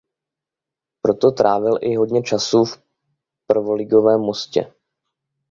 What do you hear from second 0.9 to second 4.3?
Proto trávil i hodně času v prvoligovém